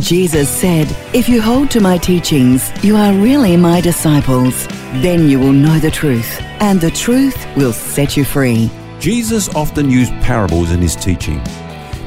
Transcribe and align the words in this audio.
Jesus 0.00 0.50
said, 0.50 0.88
If 1.14 1.28
you 1.28 1.40
hold 1.40 1.70
to 1.70 1.80
my 1.80 1.98
teachings, 1.98 2.70
you 2.84 2.96
are 2.96 3.12
really 3.12 3.56
my 3.56 3.80
disciples. 3.80 4.66
Then 5.02 5.28
you 5.28 5.38
will 5.38 5.52
know 5.52 5.78
the 5.78 5.90
truth, 5.90 6.40
and 6.60 6.80
the 6.80 6.90
truth 6.90 7.36
will 7.56 7.72
set 7.72 8.16
you 8.16 8.24
free. 8.24 8.70
Jesus 8.98 9.48
often 9.54 9.90
used 9.90 10.12
parables 10.14 10.72
in 10.72 10.80
his 10.80 10.96
teaching, 10.96 11.38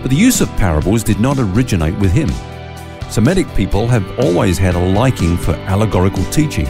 but 0.02 0.10
the 0.10 0.16
use 0.16 0.42
of 0.42 0.50
parables 0.58 1.04
did 1.04 1.20
not 1.20 1.40
originate 1.40 1.98
with 2.00 2.12
him. 2.12 2.30
Semitic 3.10 3.48
people 3.56 3.88
have 3.88 4.20
always 4.20 4.58
had 4.58 4.76
a 4.76 4.86
liking 4.92 5.38
for 5.38 5.54
allegorical 5.54 6.26
teaching. 6.26 6.68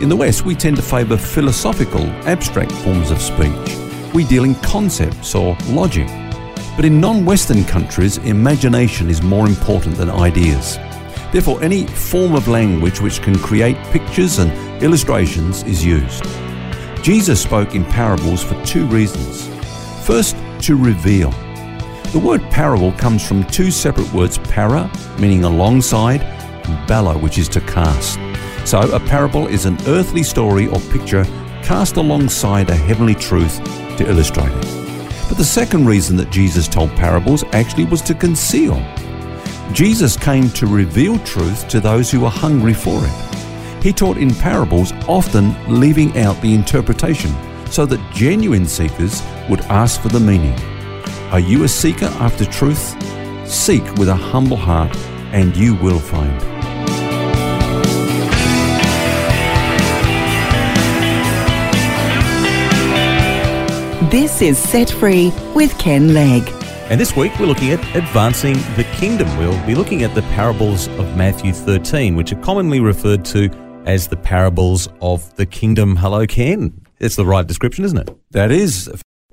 In 0.00 0.08
the 0.08 0.16
West, 0.16 0.44
we 0.44 0.54
tend 0.54 0.76
to 0.76 0.82
favour 0.82 1.16
philosophical, 1.16 2.06
abstract 2.26 2.72
forms 2.72 3.10
of 3.10 3.20
speech. 3.20 3.76
We 4.14 4.24
deal 4.24 4.44
in 4.44 4.54
concepts 4.56 5.34
or 5.34 5.56
logic. 5.66 6.08
But 6.76 6.84
in 6.84 7.00
non 7.00 7.24
Western 7.24 7.64
countries, 7.64 8.18
imagination 8.18 9.08
is 9.08 9.22
more 9.22 9.46
important 9.46 9.96
than 9.96 10.10
ideas. 10.10 10.76
Therefore, 11.32 11.62
any 11.62 11.86
form 11.86 12.34
of 12.34 12.48
language 12.48 13.00
which 13.00 13.22
can 13.22 13.38
create 13.38 13.76
pictures 13.92 14.38
and 14.38 14.52
illustrations 14.82 15.62
is 15.64 15.84
used. 15.84 16.24
Jesus 17.02 17.42
spoke 17.42 17.74
in 17.74 17.84
parables 17.84 18.42
for 18.42 18.60
two 18.64 18.86
reasons. 18.86 19.48
First, 20.06 20.36
to 20.60 20.76
reveal. 20.76 21.30
The 22.12 22.22
word 22.24 22.42
parable 22.50 22.92
comes 22.92 23.26
from 23.26 23.44
two 23.44 23.70
separate 23.70 24.12
words 24.12 24.38
para, 24.38 24.90
meaning 25.18 25.44
alongside, 25.44 26.22
and 26.22 26.88
bala, 26.88 27.18
which 27.18 27.38
is 27.38 27.48
to 27.50 27.60
cast. 27.62 28.18
So, 28.66 28.80
a 28.92 29.00
parable 29.00 29.46
is 29.46 29.66
an 29.66 29.76
earthly 29.86 30.22
story 30.22 30.68
or 30.68 30.80
picture 30.90 31.24
cast 31.62 31.96
alongside 31.96 32.70
a 32.70 32.74
heavenly 32.76 33.14
truth 33.14 33.58
to 33.98 34.08
illustrate 34.08 34.52
it. 34.52 34.83
But 35.34 35.38
the 35.38 35.46
second 35.46 35.86
reason 35.86 36.16
that 36.18 36.30
Jesus 36.30 36.68
told 36.68 36.90
parables 36.90 37.42
actually 37.50 37.86
was 37.86 38.00
to 38.02 38.14
conceal. 38.14 38.76
Jesus 39.72 40.16
came 40.16 40.48
to 40.50 40.68
reveal 40.68 41.18
truth 41.24 41.66
to 41.70 41.80
those 41.80 42.08
who 42.08 42.20
were 42.20 42.30
hungry 42.30 42.72
for 42.72 43.00
it. 43.02 43.82
He 43.82 43.92
taught 43.92 44.16
in 44.16 44.32
parables, 44.32 44.92
often 45.08 45.56
leaving 45.66 46.16
out 46.18 46.40
the 46.40 46.54
interpretation, 46.54 47.34
so 47.66 47.84
that 47.84 48.14
genuine 48.14 48.64
seekers 48.64 49.24
would 49.50 49.62
ask 49.62 50.00
for 50.00 50.08
the 50.08 50.20
meaning. 50.20 50.56
Are 51.32 51.40
you 51.40 51.64
a 51.64 51.68
seeker 51.68 52.06
after 52.20 52.44
truth? 52.44 52.94
Seek 53.44 53.82
with 53.94 54.10
a 54.10 54.14
humble 54.14 54.56
heart, 54.56 54.96
and 55.32 55.56
you 55.56 55.74
will 55.74 55.98
find. 55.98 56.53
This 64.14 64.42
is 64.42 64.56
Set 64.56 64.90
Free 64.90 65.32
with 65.56 65.76
Ken 65.76 66.14
Legg. 66.14 66.48
And 66.88 67.00
this 67.00 67.16
week 67.16 67.36
we're 67.40 67.46
looking 67.46 67.72
at 67.72 67.80
advancing 67.96 68.54
the 68.76 68.86
kingdom. 68.92 69.26
We'll 69.36 69.66
be 69.66 69.74
looking 69.74 70.04
at 70.04 70.14
the 70.14 70.22
parables 70.22 70.86
of 70.86 71.16
Matthew 71.16 71.52
13, 71.52 72.14
which 72.14 72.30
are 72.30 72.40
commonly 72.40 72.78
referred 72.78 73.24
to 73.24 73.50
as 73.86 74.06
the 74.06 74.16
parables 74.16 74.88
of 75.00 75.34
the 75.34 75.44
kingdom. 75.44 75.96
Hello, 75.96 76.28
Ken. 76.28 76.80
It's 77.00 77.16
the 77.16 77.26
right 77.26 77.44
description, 77.44 77.84
isn't 77.84 77.98
it? 77.98 78.16
That 78.30 78.52
is. 78.52 78.88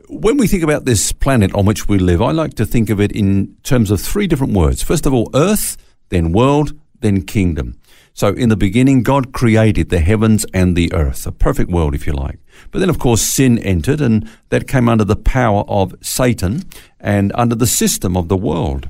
When 0.09 0.38
we 0.38 0.47
think 0.47 0.63
about 0.63 0.85
this 0.85 1.11
planet 1.11 1.53
on 1.53 1.67
which 1.67 1.88
we 1.88 2.00
live, 2.00 2.19
I 2.19 2.31
like 2.31 2.56
to 2.56 2.66
think 2.66 2.89
of 2.89 3.00
it 3.00 3.11
in 3.11 3.56
terms 3.61 3.91
of 3.91 4.01
three 4.01 4.25
different 4.25 4.53
words. 4.53 4.81
First 4.81 5.06
of 5.06 5.13
all, 5.13 5.29
earth, 5.35 5.77
then 6.09 6.31
world, 6.31 6.73
then 7.01 7.22
kingdom. 7.22 7.79
So 8.13 8.33
in 8.33 8.49
the 8.49 8.57
beginning, 8.57 9.03
God 9.03 9.31
created 9.31 9.89
the 9.89 9.99
heavens 9.99 10.45
and 10.53 10.75
the 10.75 10.91
earth, 10.94 11.25
a 11.25 11.31
perfect 11.31 11.69
world, 11.72 11.95
if 11.95 12.05
you 12.05 12.13
like. 12.13 12.39
But 12.69 12.79
then, 12.79 12.89
of 12.89 12.99
course, 12.99 13.22
sin 13.22 13.57
entered, 13.59 14.01
and 14.01 14.29
that 14.49 14.67
came 14.67 14.89
under 14.89 15.05
the 15.05 15.16
power 15.16 15.63
of 15.67 15.95
Satan 16.01 16.63
and 17.00 17.31
under 17.35 17.55
the 17.55 17.67
system 17.67 18.17
of 18.17 18.27
the 18.27 18.38
world. 18.38 18.89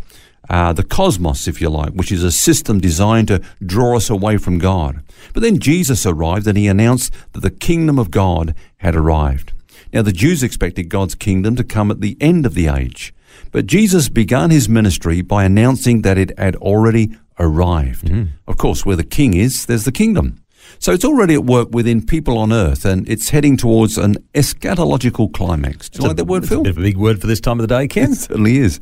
Uh, 0.49 0.73
the 0.73 0.83
cosmos, 0.83 1.47
if 1.47 1.61
you 1.61 1.69
like, 1.69 1.91
which 1.93 2.11
is 2.11 2.23
a 2.23 2.31
system 2.31 2.79
designed 2.79 3.27
to 3.27 3.41
draw 3.65 3.95
us 3.95 4.09
away 4.09 4.37
from 4.37 4.57
God. 4.57 5.01
But 5.33 5.43
then 5.43 5.59
Jesus 5.59 6.05
arrived 6.05 6.47
and 6.47 6.57
he 6.57 6.67
announced 6.67 7.13
that 7.33 7.41
the 7.41 7.51
kingdom 7.51 7.99
of 7.99 8.11
God 8.11 8.55
had 8.77 8.95
arrived. 8.95 9.53
Now, 9.93 10.01
the 10.01 10.11
Jews 10.11 10.41
expected 10.41 10.89
God's 10.89 11.15
kingdom 11.15 11.55
to 11.55 11.63
come 11.63 11.91
at 11.91 12.01
the 12.01 12.17
end 12.19 12.45
of 12.45 12.53
the 12.53 12.67
age. 12.67 13.13
But 13.51 13.67
Jesus 13.67 14.09
began 14.09 14.49
his 14.49 14.67
ministry 14.67 15.21
by 15.21 15.43
announcing 15.43 16.01
that 16.01 16.17
it 16.17 16.37
had 16.37 16.55
already 16.57 17.17
arrived. 17.39 18.05
Mm. 18.05 18.29
Of 18.47 18.57
course, 18.57 18.85
where 18.85 18.95
the 18.95 19.03
king 19.03 19.33
is, 19.33 19.65
there's 19.65 19.85
the 19.85 19.91
kingdom. 19.91 20.41
So 20.79 20.93
it's 20.93 21.05
already 21.05 21.33
at 21.33 21.43
work 21.43 21.69
within 21.71 22.05
people 22.05 22.37
on 22.37 22.51
earth 22.51 22.85
and 22.85 23.07
it's 23.09 23.29
heading 23.29 23.57
towards 23.57 23.97
an 23.97 24.15
eschatological 24.33 25.33
climax. 25.33 25.89
Do 25.89 26.01
you 26.01 26.07
like 26.07 26.17
that 26.17 26.25
word, 26.25 26.47
Phil? 26.47 26.65
a 26.65 26.69
a 26.69 26.73
big 26.73 26.97
word 26.97 27.19
for 27.21 27.27
this 27.27 27.41
time 27.41 27.59
of 27.59 27.67
the 27.67 27.75
day, 27.75 27.87
Ken. 27.87 28.13
It 28.13 28.15
certainly 28.15 28.57
is. 28.57 28.79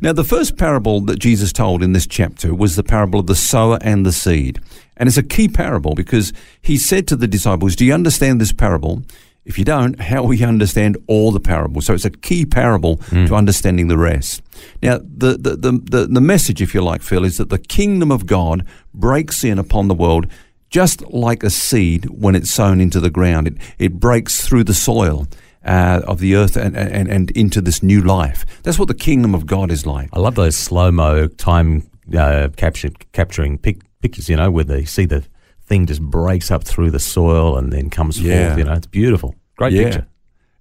Now, 0.00 0.12
the 0.12 0.24
first 0.24 0.56
parable 0.56 1.00
that 1.02 1.18
Jesus 1.18 1.52
told 1.52 1.82
in 1.82 1.92
this 1.92 2.06
chapter 2.06 2.54
was 2.54 2.76
the 2.76 2.82
parable 2.82 3.20
of 3.20 3.26
the 3.26 3.34
sower 3.34 3.78
and 3.80 4.06
the 4.06 4.12
seed. 4.12 4.60
And 4.96 5.08
it's 5.08 5.18
a 5.18 5.22
key 5.22 5.48
parable 5.48 5.94
because 5.94 6.32
he 6.62 6.76
said 6.76 7.08
to 7.08 7.16
the 7.16 7.26
disciples, 7.26 7.74
Do 7.76 7.84
you 7.84 7.92
understand 7.92 8.40
this 8.40 8.52
parable? 8.52 9.02
If 9.44 9.58
you 9.58 9.64
don't, 9.64 10.00
how 10.00 10.22
will 10.22 10.34
you 10.34 10.46
understand 10.46 10.96
all 11.06 11.30
the 11.30 11.40
parables? 11.40 11.86
So 11.86 11.94
it's 11.94 12.06
a 12.06 12.10
key 12.10 12.46
parable 12.46 12.96
mm. 12.96 13.26
to 13.28 13.34
understanding 13.34 13.88
the 13.88 13.98
rest. 13.98 14.42
Now, 14.82 14.98
the, 14.98 15.36
the, 15.36 15.56
the, 15.56 15.72
the, 15.72 16.06
the 16.06 16.20
message, 16.20 16.62
if 16.62 16.74
you 16.74 16.82
like, 16.82 17.02
Phil, 17.02 17.24
is 17.24 17.36
that 17.36 17.50
the 17.50 17.58
kingdom 17.58 18.10
of 18.10 18.26
God 18.26 18.66
breaks 18.94 19.44
in 19.44 19.58
upon 19.58 19.88
the 19.88 19.94
world 19.94 20.26
just 20.70 21.02
like 21.12 21.42
a 21.42 21.50
seed 21.50 22.06
when 22.06 22.34
it's 22.34 22.50
sown 22.50 22.80
into 22.80 23.00
the 23.00 23.10
ground. 23.10 23.46
It, 23.46 23.56
it 23.78 24.00
breaks 24.00 24.46
through 24.46 24.64
the 24.64 24.74
soil. 24.74 25.26
Uh, 25.66 26.02
of 26.06 26.18
the 26.18 26.34
earth 26.34 26.58
and, 26.58 26.76
and, 26.76 27.08
and 27.08 27.30
into 27.30 27.62
this 27.62 27.82
new 27.82 28.02
life. 28.02 28.44
That's 28.64 28.78
what 28.78 28.88
the 28.88 28.94
kingdom 28.94 29.34
of 29.34 29.46
God 29.46 29.70
is 29.70 29.86
like. 29.86 30.10
I 30.12 30.18
love 30.18 30.34
those 30.34 30.58
slow 30.58 30.92
mo 30.92 31.26
time 31.26 31.90
uh, 32.14 32.48
capture, 32.54 32.90
capturing 33.12 33.56
pic- 33.56 33.80
pictures, 34.02 34.28
you 34.28 34.36
know, 34.36 34.50
where 34.50 34.64
they 34.64 34.84
see 34.84 35.06
the 35.06 35.24
thing 35.66 35.86
just 35.86 36.02
breaks 36.02 36.50
up 36.50 36.64
through 36.64 36.90
the 36.90 37.00
soil 37.00 37.56
and 37.56 37.72
then 37.72 37.90
comes 37.90 38.20
yeah. 38.20 38.48
forth. 38.48 38.58
You 38.58 38.64
know, 38.64 38.72
it's 38.72 38.86
beautiful. 38.86 39.34
Great 39.56 39.72
yeah. 39.72 39.84
picture. 39.84 40.06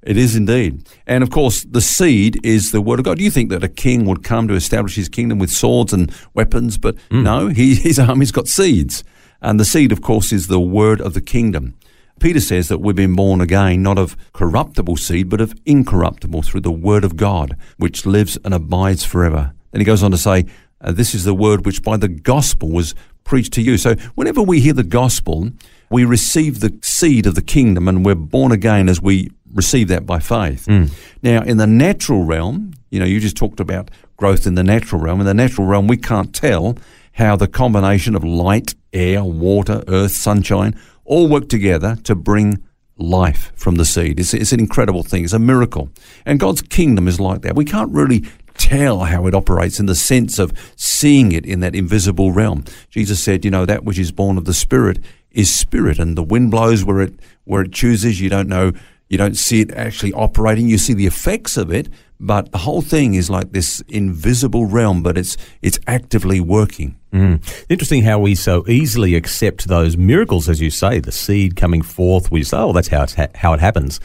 It 0.01 0.17
is 0.17 0.35
indeed. 0.35 0.87
And 1.07 1.23
of 1.23 1.29
course, 1.29 1.63
the 1.63 1.81
seed 1.81 2.45
is 2.45 2.71
the 2.71 2.81
word 2.81 2.99
of 2.99 3.05
God. 3.05 3.17
Do 3.17 3.23
you 3.23 3.31
think 3.31 3.49
that 3.51 3.63
a 3.63 3.69
king 3.69 4.05
would 4.05 4.23
come 4.23 4.47
to 4.49 4.53
establish 4.53 4.95
his 4.95 5.07
kingdom 5.07 5.39
with 5.39 5.49
swords 5.49 5.93
and 5.93 6.13
weapons? 6.33 6.77
But 6.77 6.97
mm. 7.09 7.23
no, 7.23 7.47
he, 7.47 7.75
his 7.89 7.99
army's 7.99 8.31
got 8.31 8.47
seeds. 8.47 9.03
And 9.41 9.59
the 9.59 9.65
seed, 9.65 9.91
of 9.91 10.01
course, 10.01 10.31
is 10.31 10.47
the 10.47 10.59
word 10.59 11.01
of 11.01 11.13
the 11.13 11.21
kingdom. 11.21 11.75
Peter 12.19 12.39
says 12.39 12.67
that 12.67 12.79
we've 12.79 12.95
been 12.95 13.15
born 13.15 13.41
again, 13.41 13.81
not 13.81 13.97
of 13.97 14.15
corruptible 14.33 14.95
seed, 14.97 15.29
but 15.29 15.41
of 15.41 15.53
incorruptible 15.65 16.41
through 16.41 16.61
the 16.61 16.71
word 16.71 17.03
of 17.03 17.17
God, 17.17 17.57
which 17.77 18.05
lives 18.05 18.37
and 18.45 18.53
abides 18.53 19.03
forever. 19.03 19.53
Then 19.71 19.81
he 19.81 19.85
goes 19.85 20.03
on 20.03 20.11
to 20.11 20.17
say, 20.17 20.45
uh, 20.79 20.91
This 20.91 21.15
is 21.15 21.23
the 21.23 21.33
word 21.33 21.65
which 21.65 21.81
by 21.81 21.97
the 21.97 22.07
gospel 22.07 22.69
was 22.69 22.93
preached 23.23 23.53
to 23.53 23.61
you. 23.61 23.77
So 23.77 23.95
whenever 24.15 24.41
we 24.41 24.59
hear 24.59 24.73
the 24.73 24.83
gospel, 24.83 25.49
we 25.89 26.05
receive 26.05 26.59
the 26.59 26.77
seed 26.81 27.25
of 27.25 27.35
the 27.35 27.41
kingdom 27.41 27.87
and 27.87 28.05
we're 28.05 28.15
born 28.15 28.51
again 28.51 28.89
as 28.89 29.01
we 29.01 29.29
receive 29.53 29.87
that 29.89 30.05
by 30.05 30.19
faith. 30.19 30.65
Mm. 30.65 30.91
Now, 31.21 31.43
in 31.43 31.57
the 31.57 31.67
natural 31.67 32.23
realm, 32.23 32.73
you 32.89 32.99
know, 32.99 33.05
you 33.05 33.19
just 33.19 33.37
talked 33.37 33.59
about 33.59 33.91
growth 34.17 34.47
in 34.47 34.55
the 34.55 34.63
natural 34.63 35.01
realm. 35.01 35.19
In 35.19 35.25
the 35.25 35.33
natural 35.33 35.67
realm, 35.67 35.87
we 35.87 35.97
can't 35.97 36.33
tell 36.33 36.77
how 37.13 37.35
the 37.35 37.47
combination 37.47 38.15
of 38.15 38.23
light, 38.23 38.75
air, 38.91 39.23
water, 39.23 39.83
earth, 39.87 40.11
sunshine 40.11 40.75
all 41.05 41.27
work 41.27 41.49
together 41.49 41.97
to 42.03 42.15
bring 42.15 42.63
life 42.97 43.51
from 43.55 43.75
the 43.75 43.85
seed. 43.85 44.19
It's, 44.19 44.33
it's 44.33 44.51
an 44.51 44.59
incredible 44.59 45.03
thing. 45.03 45.23
It's 45.23 45.33
a 45.33 45.39
miracle. 45.39 45.89
And 46.25 46.39
God's 46.39 46.61
kingdom 46.61 47.07
is 47.07 47.19
like 47.19 47.41
that. 47.41 47.55
We 47.55 47.65
can't 47.65 47.91
really 47.91 48.25
tell 48.55 49.01
how 49.01 49.27
it 49.27 49.35
operates 49.35 49.79
in 49.79 49.85
the 49.85 49.95
sense 49.95 50.39
of 50.39 50.53
seeing 50.75 51.31
it 51.31 51.45
in 51.45 51.59
that 51.61 51.75
invisible 51.75 52.31
realm. 52.31 52.63
Jesus 52.89 53.21
said, 53.23 53.45
you 53.45 53.51
know, 53.51 53.65
that 53.65 53.83
which 53.83 53.99
is 53.99 54.11
born 54.11 54.37
of 54.37 54.45
the 54.45 54.53
Spirit 54.53 54.99
is 55.33 55.53
spirit, 55.53 55.99
and 55.99 56.15
the 56.15 56.23
wind 56.23 56.51
blows 56.51 56.85
where 56.85 57.01
it 57.01 57.13
where 57.43 57.63
it 57.63 57.73
chooses. 57.73 58.21
You 58.21 58.29
don't 58.29 58.47
know, 58.47 58.71
you 59.09 59.17
don't 59.17 59.35
see 59.35 59.61
it 59.61 59.71
actually 59.71 60.13
operating. 60.13 60.69
You 60.69 60.77
see 60.77 60.93
the 60.93 61.07
effects 61.07 61.57
of 61.57 61.71
it, 61.71 61.89
but 62.19 62.51
the 62.51 62.59
whole 62.59 62.81
thing 62.81 63.15
is 63.15 63.29
like 63.29 63.51
this 63.51 63.81
invisible 63.89 64.65
realm, 64.65 65.03
but 65.03 65.17
it's 65.17 65.35
it's 65.61 65.79
actively 65.87 66.39
working. 66.39 66.95
Mm. 67.11 67.65
Interesting 67.69 68.03
how 68.03 68.19
we 68.19 68.35
so 68.35 68.63
easily 68.67 69.15
accept 69.15 69.67
those 69.67 69.97
miracles, 69.97 70.47
as 70.47 70.61
you 70.61 70.69
say, 70.69 70.99
the 70.99 71.11
seed 71.11 71.55
coming 71.55 71.81
forth. 71.81 72.31
We 72.31 72.43
say, 72.43 72.57
"Oh, 72.57 72.73
that's 72.73 72.87
how 72.87 73.03
it's 73.03 73.15
ha- 73.15 73.27
how 73.35 73.53
it 73.53 73.59
happens," 73.59 73.99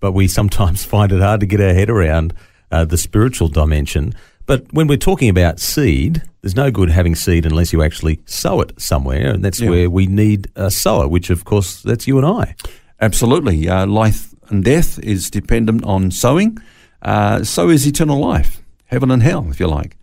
but 0.00 0.12
we 0.12 0.28
sometimes 0.28 0.84
find 0.94 1.12
it 1.12 1.20
hard 1.20 1.40
to 1.40 1.46
get 1.46 1.60
our 1.60 1.74
head 1.74 1.90
around 1.90 2.34
uh, 2.70 2.84
the 2.84 2.96
spiritual 2.98 3.48
dimension. 3.48 4.12
But 4.46 4.72
when 4.72 4.86
we're 4.86 4.96
talking 4.96 5.28
about 5.28 5.60
seed, 5.60 6.22
there's 6.40 6.56
no 6.56 6.70
good 6.70 6.88
having 6.90 7.14
seed 7.14 7.44
unless 7.44 7.72
you 7.72 7.82
actually 7.82 8.20
sow 8.24 8.60
it 8.62 8.72
somewhere, 8.80 9.32
and 9.34 9.44
that's 9.44 9.60
Yeah. 9.60 9.70
where 9.70 9.90
we 9.90 10.06
need 10.06 10.48
a 10.56 10.70
sower, 10.70 11.06
which 11.06 11.28
of 11.30 11.44
course 11.44 11.82
that's 11.82 12.06
you 12.08 12.16
and 12.18 12.26
I. 12.26 12.54
Absolutely. 13.00 13.68
Uh, 13.68 13.86
life 13.86 14.34
and 14.48 14.64
death 14.64 14.98
is 15.00 15.30
dependent 15.30 15.84
on 15.84 16.10
sowing. 16.10 16.58
Uh, 17.02 17.44
so 17.44 17.68
is 17.68 17.86
eternal 17.86 18.18
life, 18.18 18.62
heaven 18.86 19.10
and 19.10 19.22
hell, 19.22 19.46
if 19.50 19.60
you 19.60 19.66
like. 19.68 19.96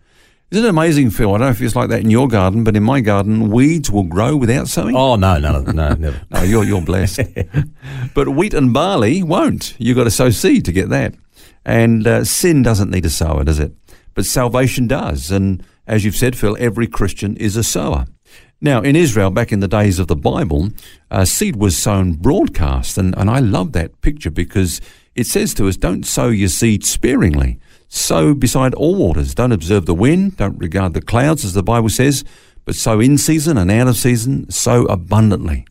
Isn't 0.52 0.64
it 0.64 0.68
amazing, 0.68 1.10
Phil? 1.10 1.28
I 1.34 1.38
don't 1.38 1.48
know 1.48 1.50
if 1.50 1.60
it's 1.60 1.74
like 1.74 1.88
that 1.90 2.00
in 2.02 2.08
your 2.10 2.28
garden, 2.28 2.62
but 2.62 2.76
in 2.76 2.84
my 2.84 3.00
garden, 3.00 3.50
weeds 3.50 3.90
will 3.90 4.04
grow 4.04 4.36
without 4.36 4.68
sowing. 4.68 4.94
Oh 4.94 5.16
no, 5.16 5.38
no, 5.38 5.60
no, 5.60 5.72
no 5.72 5.94
never. 5.98 6.20
No, 6.30 6.42
you're, 6.42 6.62
you're 6.64 6.80
blessed. 6.82 7.20
but 8.14 8.28
wheat 8.28 8.54
and 8.54 8.72
barley 8.72 9.24
won't. 9.24 9.74
You've 9.78 9.96
got 9.96 10.04
to 10.04 10.10
sow 10.10 10.30
seed 10.30 10.64
to 10.66 10.72
get 10.72 10.88
that. 10.90 11.14
And 11.66 12.06
uh, 12.06 12.24
sin 12.24 12.62
doesn't 12.62 12.90
need 12.90 13.04
a 13.04 13.10
sower, 13.10 13.42
does 13.42 13.58
it? 13.58 13.72
But 14.14 14.24
salvation 14.24 14.86
does. 14.86 15.32
And 15.32 15.64
as 15.86 16.04
you've 16.04 16.14
said, 16.14 16.36
Phil, 16.36 16.56
every 16.60 16.86
Christian 16.86 17.36
is 17.36 17.56
a 17.56 17.64
sower. 17.64 18.06
Now, 18.60 18.80
in 18.80 18.94
Israel, 18.94 19.30
back 19.30 19.50
in 19.50 19.58
the 19.58 19.68
days 19.68 19.98
of 19.98 20.06
the 20.06 20.16
Bible, 20.16 20.70
uh, 21.10 21.24
seed 21.24 21.56
was 21.56 21.76
sown 21.76 22.12
broadcast. 22.12 22.96
And, 22.96 23.18
and 23.18 23.28
I 23.28 23.40
love 23.40 23.72
that 23.72 24.00
picture 24.00 24.30
because 24.30 24.80
it 25.16 25.26
says 25.26 25.54
to 25.54 25.66
us, 25.66 25.76
don't 25.76 26.06
sow 26.06 26.28
your 26.28 26.48
seed 26.48 26.84
sparingly. 26.84 27.58
Sow 27.88 28.32
beside 28.32 28.72
all 28.74 28.94
waters. 28.94 29.34
Don't 29.34 29.52
observe 29.52 29.86
the 29.86 29.94
wind. 29.94 30.36
Don't 30.36 30.58
regard 30.58 30.94
the 30.94 31.02
clouds, 31.02 31.44
as 31.44 31.54
the 31.54 31.64
Bible 31.64 31.88
says, 31.88 32.24
but 32.64 32.76
sow 32.76 33.00
in 33.00 33.18
season 33.18 33.58
and 33.58 33.72
out 33.72 33.88
of 33.88 33.96
season. 33.96 34.48
Sow 34.50 34.84
abundantly. 34.86 35.66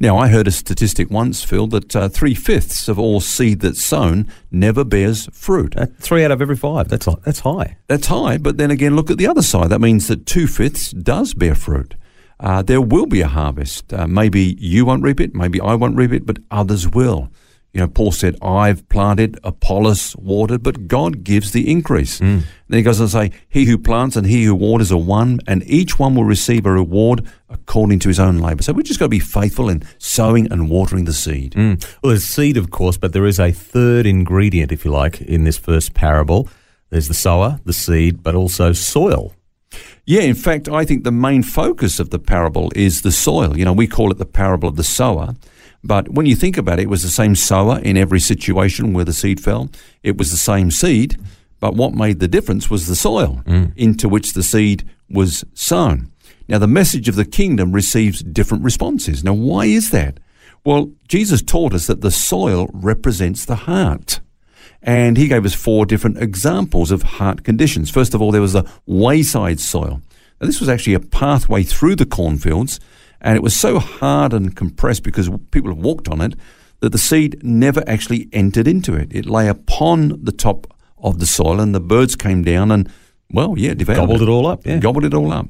Now, 0.00 0.16
I 0.18 0.28
heard 0.28 0.48
a 0.48 0.50
statistic 0.50 1.10
once, 1.10 1.44
Phil, 1.44 1.66
that 1.68 1.94
uh, 1.96 2.08
three 2.08 2.34
fifths 2.34 2.88
of 2.88 2.98
all 2.98 3.20
seed 3.20 3.60
that's 3.60 3.82
sown 3.82 4.26
never 4.50 4.84
bears 4.84 5.28
fruit. 5.32 5.76
Uh, 5.76 5.86
three 5.98 6.24
out 6.24 6.30
of 6.30 6.42
every 6.42 6.56
five. 6.56 6.88
That's 6.88 7.08
that's 7.24 7.40
high. 7.40 7.76
That's 7.86 8.06
high, 8.06 8.38
but 8.38 8.56
then 8.56 8.70
again, 8.70 8.96
look 8.96 9.10
at 9.10 9.18
the 9.18 9.26
other 9.26 9.42
side. 9.42 9.70
That 9.70 9.80
means 9.80 10.08
that 10.08 10.26
two 10.26 10.46
fifths 10.46 10.90
does 10.90 11.34
bear 11.34 11.54
fruit. 11.54 11.94
Uh, 12.40 12.62
there 12.62 12.80
will 12.80 13.06
be 13.06 13.20
a 13.20 13.28
harvest. 13.28 13.92
Uh, 13.92 14.06
maybe 14.06 14.56
you 14.58 14.84
won't 14.84 15.02
reap 15.02 15.20
it, 15.20 15.34
maybe 15.34 15.60
I 15.60 15.74
won't 15.74 15.96
reap 15.96 16.12
it, 16.12 16.26
but 16.26 16.38
others 16.50 16.88
will. 16.88 17.30
You 17.74 17.80
know, 17.80 17.88
Paul 17.88 18.12
said, 18.12 18.36
I've 18.40 18.88
planted, 18.88 19.36
Apollos 19.42 20.14
watered, 20.14 20.62
but 20.62 20.86
God 20.86 21.24
gives 21.24 21.50
the 21.50 21.68
increase. 21.68 22.20
Mm. 22.20 22.44
Then 22.68 22.78
he 22.78 22.82
goes 22.84 23.00
on 23.00 23.08
to 23.08 23.12
say, 23.12 23.32
He 23.48 23.64
who 23.64 23.76
plants 23.76 24.14
and 24.14 24.24
he 24.24 24.44
who 24.44 24.54
waters 24.54 24.92
are 24.92 24.96
one, 24.96 25.40
and 25.48 25.64
each 25.68 25.98
one 25.98 26.14
will 26.14 26.24
receive 26.24 26.66
a 26.66 26.72
reward 26.72 27.26
according 27.48 27.98
to 28.00 28.08
his 28.08 28.20
own 28.20 28.38
labour. 28.38 28.62
So 28.62 28.72
we've 28.72 28.86
just 28.86 29.00
got 29.00 29.06
to 29.06 29.10
be 29.10 29.18
faithful 29.18 29.68
in 29.68 29.82
sowing 29.98 30.50
and 30.52 30.70
watering 30.70 31.04
the 31.04 31.12
seed. 31.12 31.54
Mm. 31.54 31.84
Well, 32.00 32.10
there's 32.10 32.24
seed, 32.24 32.56
of 32.56 32.70
course, 32.70 32.96
but 32.96 33.12
there 33.12 33.26
is 33.26 33.40
a 33.40 33.50
third 33.50 34.06
ingredient, 34.06 34.70
if 34.70 34.84
you 34.84 34.92
like, 34.92 35.20
in 35.20 35.42
this 35.42 35.58
first 35.58 35.94
parable. 35.94 36.48
There's 36.90 37.08
the 37.08 37.14
sower, 37.14 37.58
the 37.64 37.72
seed, 37.72 38.22
but 38.22 38.36
also 38.36 38.72
soil. 38.72 39.34
Yeah, 40.06 40.20
in 40.20 40.34
fact, 40.34 40.68
I 40.68 40.84
think 40.84 41.02
the 41.02 41.10
main 41.10 41.42
focus 41.42 41.98
of 41.98 42.10
the 42.10 42.20
parable 42.20 42.70
is 42.76 43.02
the 43.02 43.10
soil. 43.10 43.58
You 43.58 43.64
know, 43.64 43.72
we 43.72 43.88
call 43.88 44.12
it 44.12 44.18
the 44.18 44.26
parable 44.26 44.68
of 44.68 44.76
the 44.76 44.84
sower. 44.84 45.34
But 45.84 46.08
when 46.08 46.24
you 46.24 46.34
think 46.34 46.56
about 46.56 46.78
it, 46.78 46.84
it 46.84 46.88
was 46.88 47.02
the 47.02 47.08
same 47.10 47.34
sower 47.36 47.78
in 47.78 47.98
every 47.98 48.18
situation 48.18 48.94
where 48.94 49.04
the 49.04 49.12
seed 49.12 49.38
fell. 49.38 49.70
It 50.02 50.16
was 50.16 50.30
the 50.30 50.38
same 50.38 50.70
seed, 50.70 51.18
but 51.60 51.74
what 51.74 51.92
made 51.92 52.20
the 52.20 52.28
difference 52.28 52.70
was 52.70 52.86
the 52.86 52.96
soil 52.96 53.42
mm. 53.44 53.72
into 53.76 54.08
which 54.08 54.32
the 54.32 54.42
seed 54.42 54.88
was 55.10 55.44
sown. 55.52 56.10
Now, 56.48 56.58
the 56.58 56.66
message 56.66 57.08
of 57.08 57.16
the 57.16 57.24
kingdom 57.24 57.72
receives 57.72 58.22
different 58.22 58.64
responses. 58.64 59.22
Now, 59.22 59.34
why 59.34 59.66
is 59.66 59.90
that? 59.90 60.18
Well, 60.64 60.92
Jesus 61.06 61.42
taught 61.42 61.74
us 61.74 61.86
that 61.86 62.00
the 62.00 62.10
soil 62.10 62.70
represents 62.72 63.44
the 63.44 63.56
heart. 63.56 64.20
And 64.82 65.16
he 65.16 65.28
gave 65.28 65.46
us 65.46 65.54
four 65.54 65.86
different 65.86 66.18
examples 66.18 66.90
of 66.90 67.02
heart 67.02 67.44
conditions. 67.44 67.90
First 67.90 68.14
of 68.14 68.20
all, 68.20 68.30
there 68.30 68.42
was 68.42 68.52
the 68.52 68.70
wayside 68.86 69.60
soil. 69.60 70.00
Now, 70.40 70.46
this 70.46 70.60
was 70.60 70.68
actually 70.68 70.94
a 70.94 71.00
pathway 71.00 71.62
through 71.62 71.96
the 71.96 72.06
cornfields, 72.06 72.80
and 73.24 73.36
it 73.36 73.42
was 73.42 73.56
so 73.56 73.78
hard 73.80 74.34
and 74.34 74.54
compressed 74.54 75.02
because 75.02 75.30
people 75.50 75.70
have 75.70 75.82
walked 75.82 76.08
on 76.08 76.20
it 76.20 76.34
that 76.80 76.90
the 76.90 76.98
seed 76.98 77.42
never 77.42 77.82
actually 77.86 78.28
entered 78.32 78.68
into 78.68 78.94
it. 78.94 79.08
It 79.10 79.24
lay 79.24 79.48
upon 79.48 80.22
the 80.22 80.30
top 80.30 80.66
of 80.98 81.18
the 81.18 81.26
soil, 81.26 81.58
and 81.58 81.74
the 81.74 81.80
birds 81.80 82.16
came 82.16 82.42
down 82.42 82.70
and, 82.70 82.88
well, 83.32 83.54
yeah, 83.56 83.72
devoured 83.72 83.96
Gobbled 83.96 84.22
it 84.22 84.28
all 84.28 84.46
up, 84.46 84.66
yeah. 84.66 84.78
Gobbled 84.78 85.06
it 85.06 85.14
all 85.14 85.32
up. 85.32 85.48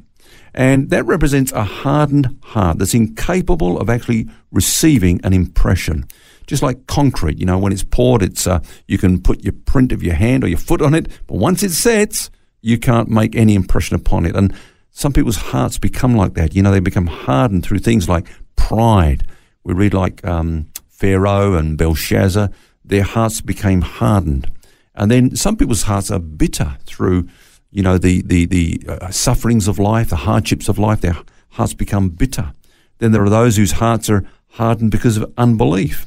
And 0.55 0.91
that 0.91 1.05
represents 1.05 1.51
a 1.51 1.65
hardened 1.65 2.39
heart 2.45 2.79
that's 2.79 2.95
incapable 2.95 3.81
of 3.81 3.91
actually 3.91 4.29
receiving 4.53 5.21
an 5.25 5.33
impression. 5.33 6.05
Just 6.47 6.63
like 6.63 6.87
concrete, 6.87 7.41
you 7.41 7.47
know, 7.47 7.59
when 7.59 7.73
it's 7.73 7.83
poured, 7.83 8.23
it's 8.23 8.47
uh, 8.47 8.61
you 8.87 8.99
can 8.99 9.21
put 9.21 9.43
your 9.43 9.55
print 9.65 9.91
of 9.91 10.01
your 10.01 10.15
hand 10.15 10.45
or 10.45 10.47
your 10.47 10.59
foot 10.59 10.81
on 10.81 10.95
it, 10.95 11.09
but 11.27 11.39
once 11.39 11.65
it 11.65 11.73
sets, 11.73 12.31
you 12.63 12.79
can't 12.79 13.09
make 13.09 13.35
any 13.35 13.57
impression 13.57 13.97
upon 13.97 14.27
it. 14.27 14.37
And 14.37 14.55
some 14.95 15.13
people's 15.13 15.37
hearts 15.37 15.77
become 15.77 16.15
like 16.15 16.35
that. 16.35 16.55
You 16.55 16.63
know, 16.63 16.71
they 16.71 16.79
become 16.79 17.09
hardened 17.09 17.65
through 17.65 17.81
things 17.81 18.09
like 18.09 18.29
pride. 18.55 19.27
We 19.65 19.75
read 19.75 19.93
like 19.93 20.25
um, 20.25 20.71
Pharaoh 20.89 21.55
and 21.55 21.77
Belshazzar, 21.77 22.49
their 22.85 23.03
hearts 23.03 23.41
became 23.41 23.81
hardened. 23.81 24.51
And 24.95 25.11
then 25.11 25.35
some 25.35 25.57
people's 25.57 25.83
hearts 25.83 26.13
are 26.13 26.21
bitter 26.21 26.79
through, 26.87 27.29
you 27.73 27.83
know, 27.83 27.99
the, 27.99 28.23
the, 28.23 28.47
the 28.47 28.81
uh, 28.89 29.11
sufferings 29.11 29.67
of 29.67 29.81
life, 29.81 30.11
the 30.11 30.17
hardships 30.17 30.69
of 30.69 30.79
life. 30.79 31.01
Their 31.01 31.17
hearts 31.51 31.75
become 31.75 32.11
bitter. 32.11 32.53
Then 32.99 33.11
there 33.11 33.25
are 33.25 33.31
those 33.31 33.57
whose 33.57 33.73
hearts 33.73 34.09
are 34.09 34.25
hardened 34.51 34.93
because 34.93 35.17
of 35.17 35.33
unbelief. 35.37 36.07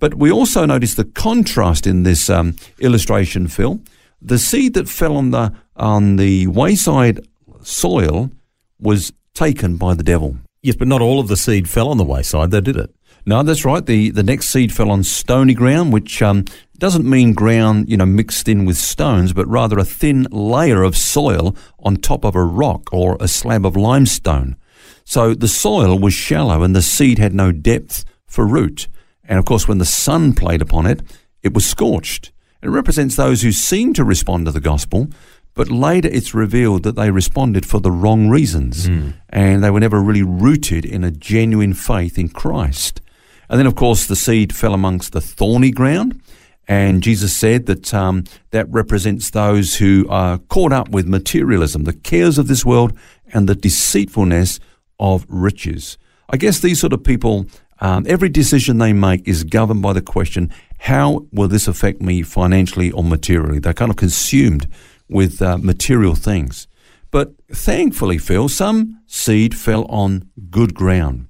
But 0.00 0.14
we 0.14 0.32
also 0.32 0.66
notice 0.66 0.94
the 0.94 1.04
contrast 1.04 1.86
in 1.86 2.02
this 2.02 2.28
um, 2.28 2.56
illustration, 2.80 3.46
Phil. 3.46 3.80
The 4.20 4.38
seed 4.38 4.74
that 4.74 4.88
fell 4.88 5.16
on 5.16 5.30
the 5.30 5.52
on 5.76 6.16
the 6.16 6.46
wayside 6.48 7.20
soil 7.66 8.30
was 8.78 9.12
taken 9.34 9.76
by 9.76 9.94
the 9.94 10.02
devil. 10.02 10.36
Yes, 10.62 10.76
but 10.76 10.88
not 10.88 11.02
all 11.02 11.20
of 11.20 11.28
the 11.28 11.36
seed 11.36 11.68
fell 11.68 11.88
on 11.88 11.98
the 11.98 12.04
wayside, 12.04 12.50
though, 12.50 12.60
did 12.60 12.76
it? 12.76 12.94
No, 13.28 13.42
that's 13.42 13.64
right. 13.64 13.84
The 13.84 14.10
the 14.10 14.22
next 14.22 14.50
seed 14.50 14.72
fell 14.72 14.90
on 14.90 15.02
stony 15.02 15.52
ground, 15.52 15.92
which 15.92 16.22
um, 16.22 16.44
doesn't 16.78 17.08
mean 17.08 17.32
ground 17.32 17.88
you 17.88 17.96
know 17.96 18.06
mixed 18.06 18.48
in 18.48 18.64
with 18.64 18.76
stones, 18.76 19.32
but 19.32 19.48
rather 19.48 19.78
a 19.78 19.84
thin 19.84 20.28
layer 20.30 20.84
of 20.84 20.96
soil 20.96 21.56
on 21.80 21.96
top 21.96 22.24
of 22.24 22.36
a 22.36 22.44
rock 22.44 22.88
or 22.92 23.16
a 23.18 23.26
slab 23.26 23.66
of 23.66 23.76
limestone. 23.76 24.56
So 25.04 25.34
the 25.34 25.48
soil 25.48 25.98
was 25.98 26.14
shallow 26.14 26.62
and 26.62 26.74
the 26.74 26.82
seed 26.82 27.18
had 27.18 27.34
no 27.34 27.50
depth 27.50 28.04
for 28.26 28.46
root. 28.46 28.86
And 29.24 29.40
of 29.40 29.44
course, 29.44 29.66
when 29.66 29.78
the 29.78 29.84
sun 29.84 30.32
played 30.32 30.62
upon 30.62 30.86
it, 30.86 31.02
it 31.42 31.52
was 31.52 31.66
scorched. 31.66 32.30
It 32.62 32.68
represents 32.68 33.16
those 33.16 33.42
who 33.42 33.52
seem 33.52 33.92
to 33.94 34.04
respond 34.04 34.46
to 34.46 34.52
the 34.52 34.60
gospel, 34.60 35.08
but 35.56 35.70
later 35.70 36.08
it's 36.12 36.34
revealed 36.34 36.84
that 36.84 36.94
they 36.94 37.10
responded 37.10 37.66
for 37.66 37.80
the 37.80 37.90
wrong 37.90 38.28
reasons 38.28 38.86
and 39.30 39.64
they 39.64 39.70
were 39.70 39.80
never 39.80 40.00
really 40.00 40.22
rooted 40.22 40.84
in 40.84 41.02
a 41.02 41.10
genuine 41.10 41.74
faith 41.74 42.16
in 42.18 42.28
Christ. 42.28 43.00
And 43.48 43.58
then, 43.58 43.66
of 43.66 43.74
course, 43.74 44.06
the 44.06 44.16
seed 44.16 44.54
fell 44.54 44.74
amongst 44.74 45.12
the 45.12 45.20
thorny 45.20 45.70
ground. 45.70 46.20
And 46.68 47.02
Jesus 47.02 47.34
said 47.34 47.66
that 47.66 47.94
um, 47.94 48.24
that 48.50 48.68
represents 48.70 49.30
those 49.30 49.76
who 49.76 50.04
are 50.10 50.38
caught 50.38 50.72
up 50.72 50.88
with 50.90 51.06
materialism, 51.06 51.84
the 51.84 51.92
cares 51.92 52.38
of 52.38 52.48
this 52.48 52.64
world, 52.64 52.92
and 53.32 53.48
the 53.48 53.54
deceitfulness 53.54 54.60
of 54.98 55.24
riches. 55.28 55.96
I 56.28 56.36
guess 56.36 56.58
these 56.58 56.80
sort 56.80 56.92
of 56.92 57.04
people, 57.04 57.46
um, 57.80 58.04
every 58.08 58.28
decision 58.28 58.78
they 58.78 58.92
make 58.92 59.28
is 59.28 59.44
governed 59.44 59.82
by 59.82 59.92
the 59.92 60.02
question, 60.02 60.52
how 60.78 61.26
will 61.32 61.48
this 61.48 61.68
affect 61.68 62.02
me 62.02 62.22
financially 62.22 62.90
or 62.90 63.04
materially? 63.04 63.60
They're 63.60 63.72
kind 63.72 63.92
of 63.92 63.96
consumed 63.96 64.66
with 65.08 65.40
uh, 65.42 65.58
material 65.58 66.14
things. 66.14 66.66
But 67.10 67.32
thankfully, 67.50 68.18
Phil, 68.18 68.48
some 68.48 69.00
seed 69.06 69.56
fell 69.56 69.84
on 69.86 70.30
good 70.50 70.74
ground. 70.74 71.28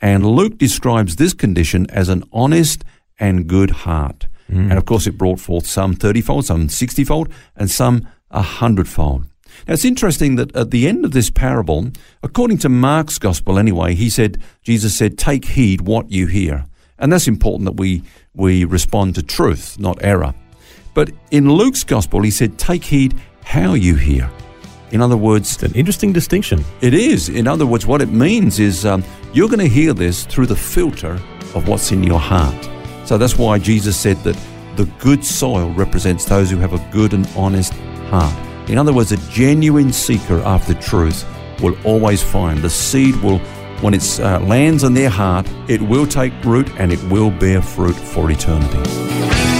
And 0.00 0.24
Luke 0.24 0.58
describes 0.58 1.16
this 1.16 1.34
condition 1.34 1.86
as 1.90 2.08
an 2.08 2.24
honest 2.32 2.84
and 3.18 3.46
good 3.46 3.70
heart. 3.70 4.28
And 4.70 4.78
of 4.78 4.86
course, 4.86 5.06
it 5.06 5.18
brought 5.18 5.40
forth 5.40 5.66
some 5.66 5.94
30 5.94 6.22
fold, 6.22 6.46
some 6.46 6.68
60 6.68 7.04
fold, 7.04 7.28
and 7.54 7.70
some 7.70 8.08
a 8.30 8.42
hundredfold. 8.42 9.26
Now, 9.66 9.74
it's 9.74 9.84
interesting 9.84 10.36
that 10.36 10.54
at 10.54 10.70
the 10.70 10.86
end 10.88 11.04
of 11.04 11.12
this 11.12 11.30
parable, 11.30 11.90
according 12.22 12.58
to 12.58 12.68
Mark's 12.68 13.18
gospel 13.18 13.58
anyway, 13.58 13.94
he 13.94 14.08
said, 14.08 14.40
Jesus 14.62 14.96
said, 14.96 15.18
take 15.18 15.44
heed 15.44 15.82
what 15.82 16.10
you 16.10 16.26
hear. 16.26 16.66
And 16.98 17.12
that's 17.12 17.28
important 17.28 17.66
that 17.66 17.76
we, 17.76 18.02
we 18.34 18.64
respond 18.64 19.14
to 19.16 19.22
truth, 19.22 19.78
not 19.78 19.98
error. 20.02 20.34
But 20.98 21.12
in 21.30 21.48
Luke's 21.48 21.84
gospel, 21.84 22.22
he 22.22 22.30
said, 22.32 22.58
take 22.58 22.82
heed 22.82 23.14
how 23.44 23.74
you 23.74 23.94
hear. 23.94 24.28
In 24.90 25.00
other 25.00 25.16
words, 25.16 25.54
It's 25.54 25.62
an 25.62 25.72
interesting 25.74 26.12
distinction. 26.12 26.64
it 26.80 26.92
is. 26.92 27.28
In 27.28 27.46
other 27.46 27.66
words, 27.66 27.86
what 27.86 28.02
it 28.02 28.08
means 28.08 28.58
is 28.58 28.84
um, 28.84 29.04
you're 29.32 29.46
going 29.46 29.60
to 29.60 29.68
hear 29.68 29.94
this 29.94 30.26
through 30.26 30.46
the 30.46 30.56
filter 30.56 31.12
of 31.54 31.68
what's 31.68 31.92
in 31.92 32.02
your 32.02 32.18
heart. 32.18 32.68
So 33.04 33.16
that's 33.16 33.38
why 33.38 33.60
Jesus 33.60 33.96
said 33.96 34.16
that 34.24 34.36
the 34.74 34.86
good 34.98 35.24
soil 35.24 35.70
represents 35.70 36.24
those 36.24 36.50
who 36.50 36.56
have 36.56 36.72
a 36.72 36.84
good 36.90 37.12
and 37.12 37.28
honest 37.36 37.74
heart. 38.10 38.34
In 38.68 38.76
other 38.76 38.92
words, 38.92 39.12
a 39.12 39.18
genuine 39.30 39.92
seeker 39.92 40.40
after 40.40 40.74
truth 40.74 41.24
will 41.62 41.76
always 41.84 42.24
find 42.24 42.58
the 42.58 42.70
seed 42.70 43.14
will, 43.22 43.38
when 43.82 43.94
it 43.94 44.02
uh, 44.18 44.40
lands 44.40 44.82
in 44.82 44.94
their 44.94 45.10
heart, 45.10 45.48
it 45.68 45.80
will 45.80 46.08
take 46.08 46.32
root 46.44 46.68
and 46.80 46.92
it 46.92 47.00
will 47.04 47.30
bear 47.30 47.62
fruit 47.62 47.94
for 47.94 48.32
eternity. 48.32 49.57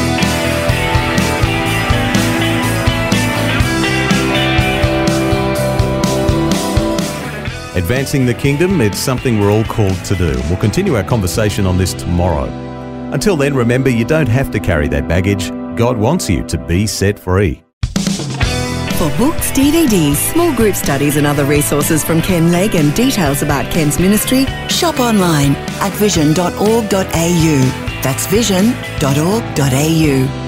Advancing 7.78 8.26
the 8.26 8.34
kingdom, 8.34 8.80
it's 8.80 8.98
something 8.98 9.38
we're 9.38 9.52
all 9.52 9.62
called 9.62 10.04
to 10.04 10.16
do. 10.16 10.34
We'll 10.48 10.56
continue 10.56 10.96
our 10.96 11.04
conversation 11.04 11.64
on 11.64 11.78
this 11.78 11.94
tomorrow. 11.94 12.46
Until 13.12 13.36
then, 13.36 13.54
remember 13.54 13.88
you 13.88 14.04
don't 14.04 14.28
have 14.28 14.50
to 14.50 14.58
carry 14.58 14.88
that 14.88 15.06
baggage. 15.06 15.50
God 15.78 15.96
wants 15.96 16.28
you 16.28 16.42
to 16.46 16.58
be 16.58 16.88
set 16.88 17.20
free. 17.20 17.62
For 17.94 19.08
books, 19.16 19.52
DVDs, 19.52 20.16
small 20.32 20.52
group 20.56 20.74
studies, 20.74 21.16
and 21.16 21.24
other 21.24 21.44
resources 21.44 22.02
from 22.02 22.20
Ken 22.20 22.50
Legg 22.50 22.74
and 22.74 22.92
details 22.96 23.42
about 23.42 23.70
Ken's 23.70 24.00
ministry, 24.00 24.46
shop 24.68 24.98
online 24.98 25.54
at 25.78 25.92
vision.org.au. 25.92 26.90
That's 28.02 28.26
vision.org.au. 28.26 30.47